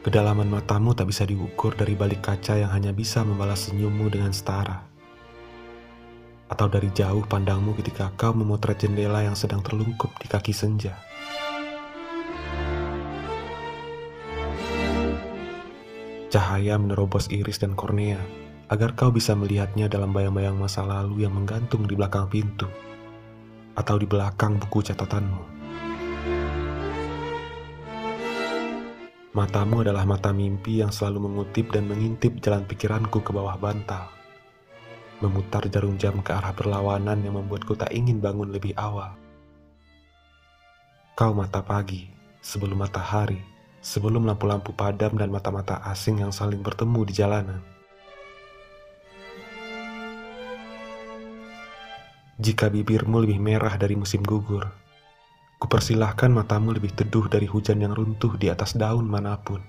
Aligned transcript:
Kedalaman 0.00 0.48
matamu 0.48 0.96
tak 0.96 1.12
bisa 1.12 1.28
diukur 1.28 1.76
dari 1.76 1.92
balik 1.92 2.24
kaca 2.24 2.56
yang 2.56 2.72
hanya 2.72 2.88
bisa 2.88 3.20
membalas 3.20 3.68
senyummu 3.68 4.08
dengan 4.08 4.32
setara. 4.32 4.80
Atau 6.48 6.72
dari 6.72 6.88
jauh 6.96 7.20
pandangmu 7.28 7.76
ketika 7.76 8.08
kau 8.16 8.32
memotret 8.32 8.80
jendela 8.80 9.20
yang 9.20 9.36
sedang 9.36 9.60
terlungkup 9.60 10.08
di 10.16 10.24
kaki 10.24 10.56
senja. 10.56 10.96
Cahaya 16.32 16.80
menerobos 16.80 17.28
iris 17.28 17.60
dan 17.60 17.76
kornea 17.76 18.24
agar 18.72 18.96
kau 18.96 19.12
bisa 19.12 19.36
melihatnya 19.36 19.84
dalam 19.92 20.16
bayang-bayang 20.16 20.56
masa 20.56 20.80
lalu 20.80 21.28
yang 21.28 21.36
menggantung 21.36 21.84
di 21.84 21.92
belakang 21.92 22.24
pintu 22.32 22.72
atau 23.76 24.00
di 24.00 24.08
belakang 24.08 24.56
buku 24.56 24.80
catatanmu. 24.80 25.59
Matamu 29.30 29.86
adalah 29.86 30.02
mata 30.02 30.34
mimpi 30.34 30.82
yang 30.82 30.90
selalu 30.90 31.30
mengutip 31.30 31.70
dan 31.70 31.86
mengintip 31.86 32.42
jalan 32.42 32.66
pikiranku 32.66 33.22
ke 33.22 33.30
bawah 33.30 33.54
bantal. 33.54 34.10
Memutar 35.22 35.70
jarum 35.70 35.94
jam 35.94 36.18
ke 36.18 36.34
arah 36.34 36.50
berlawanan 36.50 37.22
yang 37.22 37.38
membuatku 37.38 37.78
tak 37.78 37.94
ingin 37.94 38.18
bangun 38.18 38.50
lebih 38.50 38.74
awal. 38.74 39.14
Kau 41.14 41.30
mata 41.30 41.62
pagi, 41.62 42.10
sebelum 42.42 42.82
matahari, 42.82 43.38
sebelum 43.78 44.26
lampu-lampu 44.26 44.74
padam 44.74 45.14
dan 45.14 45.30
mata-mata 45.30 45.78
asing 45.86 46.26
yang 46.26 46.34
saling 46.34 46.58
bertemu 46.58 47.00
di 47.06 47.14
jalanan. 47.14 47.62
Jika 52.42 52.66
bibirmu 52.66 53.22
lebih 53.22 53.38
merah 53.38 53.78
dari 53.78 53.94
musim 53.94 54.26
gugur, 54.26 54.66
Kupersilahkan 55.60 56.32
matamu 56.32 56.72
lebih 56.72 56.96
teduh 56.96 57.28
dari 57.28 57.44
hujan 57.44 57.84
yang 57.84 57.92
runtuh 57.92 58.32
di 58.40 58.48
atas 58.48 58.72
daun 58.72 59.04
mana 59.04 59.36
pun. 59.36 59.60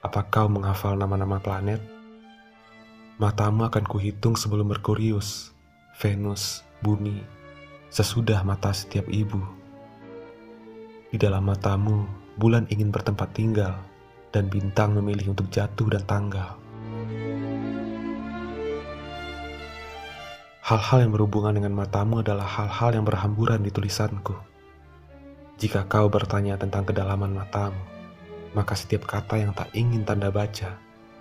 Apa 0.00 0.24
kau 0.32 0.48
menghafal 0.48 0.96
nama-nama 0.96 1.36
planet? 1.36 1.84
Matamu 3.20 3.68
akan 3.68 3.84
kuhitung 3.84 4.32
sebelum 4.32 4.72
Merkurius, 4.72 5.52
Venus, 6.00 6.64
Bumi, 6.80 7.20
sesudah 7.92 8.40
mata 8.48 8.72
setiap 8.72 9.04
ibu. 9.12 9.44
Di 11.12 11.20
dalam 11.20 11.44
matamu, 11.44 12.08
bulan 12.40 12.64
ingin 12.72 12.88
bertempat 12.88 13.36
tinggal, 13.36 13.76
dan 14.32 14.48
bintang 14.48 14.96
memilih 14.96 15.36
untuk 15.36 15.52
jatuh 15.52 15.92
dan 15.92 16.00
tanggal. 16.08 16.56
Hal-hal 20.66 21.06
yang 21.06 21.14
berhubungan 21.14 21.54
dengan 21.54 21.78
matamu 21.78 22.26
adalah 22.26 22.42
hal-hal 22.42 22.98
yang 22.98 23.06
berhamburan 23.06 23.62
di 23.62 23.70
tulisanku. 23.70 24.34
Jika 25.62 25.86
kau 25.86 26.10
bertanya 26.10 26.58
tentang 26.58 26.82
kedalaman 26.82 27.38
matamu, 27.38 27.78
maka 28.50 28.74
setiap 28.74 29.06
kata 29.06 29.38
yang 29.38 29.54
tak 29.54 29.70
ingin 29.78 30.02
tanda 30.02 30.26
baca, 30.34 30.74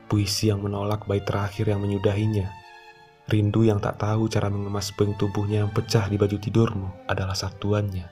puisi 0.10 0.50
yang 0.50 0.66
menolak 0.66 1.06
bait 1.06 1.30
terakhir 1.30 1.70
yang 1.70 1.78
menyudahinya, 1.78 2.50
rindu 3.30 3.62
yang 3.62 3.78
tak 3.78 4.02
tahu 4.02 4.26
cara 4.34 4.50
mengemas 4.50 4.90
puing 4.90 5.14
tubuhnya 5.14 5.62
yang 5.62 5.70
pecah 5.70 6.10
di 6.10 6.18
baju 6.18 6.38
tidurmu 6.42 7.06
adalah 7.06 7.38
satuannya. 7.38 8.10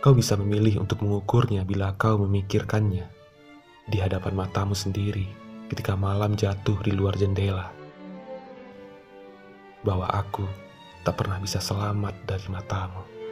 Kau 0.00 0.16
bisa 0.16 0.32
memilih 0.40 0.80
untuk 0.80 1.04
mengukurnya 1.04 1.68
bila 1.68 1.92
kau 1.92 2.16
memikirkannya 2.24 3.04
di 3.84 4.00
hadapan 4.00 4.32
matamu 4.32 4.72
sendiri 4.72 5.43
ketika 5.68 5.96
malam 5.96 6.36
jatuh 6.36 6.76
di 6.84 6.92
luar 6.92 7.16
jendela. 7.16 7.72
Bahwa 9.84 10.08
aku 10.08 10.44
tak 11.04 11.20
pernah 11.20 11.36
bisa 11.40 11.60
selamat 11.60 12.24
dari 12.24 12.46
matamu. 12.48 13.23